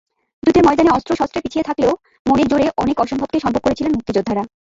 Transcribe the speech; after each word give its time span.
যুদ্ধের 0.43 0.65
ময়দানে 0.67 0.91
অস্ত্রশস্ত্রে 0.93 1.43
পিছিয়ে 1.43 1.67
থাকলেও 1.69 1.91
মনের 2.25 2.47
জোরে 2.47 2.65
অনেক 2.77 2.97
অসম্ভবকে 2.99 3.37
সম্ভব 3.39 3.61
করেছিলেন 3.63 3.91
মুক্তিযোদ্ধারা। 3.93 4.43